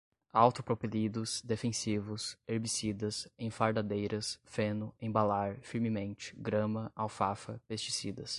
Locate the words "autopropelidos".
0.33-1.41